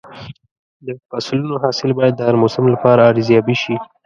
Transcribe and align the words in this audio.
د 0.85 0.87
فصلونو 1.09 1.55
حاصل 1.63 1.89
باید 1.99 2.13
د 2.15 2.21
هر 2.27 2.35
موسم 2.41 2.65
لپاره 2.73 3.01
ارزیابي 3.11 3.55
شي. 3.63 3.75